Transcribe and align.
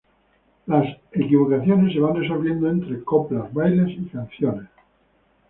Las 0.65 0.97
equivocaciones 1.11 1.93
se 1.93 1.99
van 1.99 2.15
resolviendo 2.15 2.67
entre 2.67 3.03
coplas, 3.03 3.53
bailes 3.53 3.91
y 3.99 4.05
canciones. 4.07 4.67